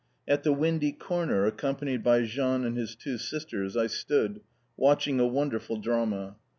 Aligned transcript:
At 0.27 0.41
the 0.41 0.51
windy 0.51 0.93
corner, 0.93 1.45
accompanied 1.45 2.01
by 2.03 2.23
Jean 2.23 2.65
and 2.65 2.75
his 2.75 2.95
two 2.95 3.19
sisters, 3.19 3.77
I 3.77 3.85
stood, 3.85 4.41
watching 4.75 5.19
a 5.19 5.27
wonderful 5.27 5.77
drama. 5.77 6.37